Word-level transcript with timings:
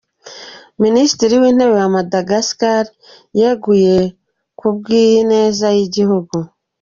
Minisitiri 0.83 1.33
w’ 1.41 1.45
Intebe 1.51 1.73
wa 1.81 1.89
Madagascar 1.95 2.83
yeguye 3.39 3.97
ku 4.59 4.67
bw’ 4.75 4.85
ineza 5.05 5.67
y’ 5.75 5.79
igihugu. 5.85 6.35